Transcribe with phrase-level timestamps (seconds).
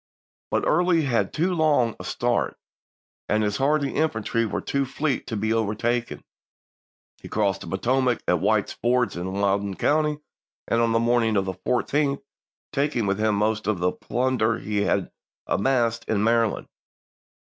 [0.49, 2.57] But Early had too long a start,
[3.29, 6.23] and his hardy infantry were too fleet to be overtaken.
[7.21, 10.17] He crossed the Potomac at White's Ford, in Loudon county,
[10.71, 12.23] on the morning of the 14th,
[12.73, 15.11] taking with him most of the plunder he had
[15.45, 16.67] amassed in Maryland.